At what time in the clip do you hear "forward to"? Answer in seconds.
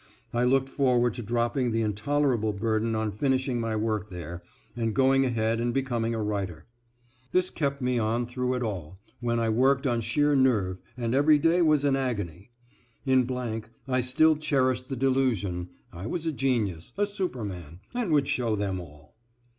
0.69-1.21